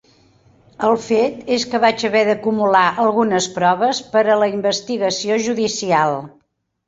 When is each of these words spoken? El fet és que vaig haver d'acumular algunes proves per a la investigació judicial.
El 0.85 0.95
fet 1.07 1.51
és 1.57 1.65
que 1.73 1.81
vaig 1.83 2.05
haver 2.07 2.23
d'acumular 2.29 2.85
algunes 3.05 3.49
proves 3.59 4.01
per 4.15 4.25
a 4.29 4.37
la 4.45 4.49
investigació 4.55 5.37
judicial. 5.49 6.19